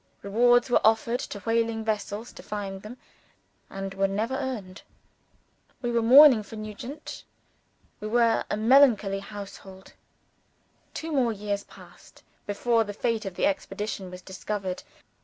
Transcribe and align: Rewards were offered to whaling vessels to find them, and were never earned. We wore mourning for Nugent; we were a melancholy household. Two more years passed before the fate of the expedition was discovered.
Rewards 0.23 0.67
were 0.71 0.81
offered 0.83 1.19
to 1.19 1.41
whaling 1.41 1.85
vessels 1.85 2.31
to 2.33 2.41
find 2.41 2.81
them, 2.81 2.97
and 3.69 3.93
were 3.93 4.07
never 4.07 4.33
earned. 4.33 4.81
We 5.83 5.91
wore 5.91 6.01
mourning 6.01 6.41
for 6.41 6.55
Nugent; 6.55 7.23
we 7.99 8.07
were 8.07 8.43
a 8.49 8.57
melancholy 8.57 9.19
household. 9.19 9.93
Two 10.95 11.11
more 11.11 11.31
years 11.31 11.63
passed 11.65 12.23
before 12.47 12.83
the 12.83 12.93
fate 12.93 13.25
of 13.25 13.35
the 13.35 13.45
expedition 13.45 14.09
was 14.09 14.23
discovered. 14.23 14.81